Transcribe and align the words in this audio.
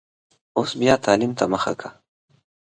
اوس 0.57 0.69
بیا 0.79 0.95
تعلیم 1.05 1.31
ته 1.39 1.43
مخه 1.53 1.73
کړه. 1.79 1.89